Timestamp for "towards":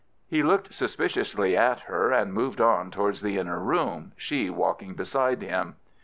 2.89-3.21